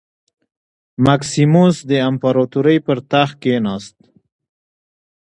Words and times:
مکسیموس 1.05 1.75
د 1.89 1.91
امپراتورۍ 2.09 2.77
پر 2.85 2.97
تخت 3.11 3.35
کېناست 3.43 3.97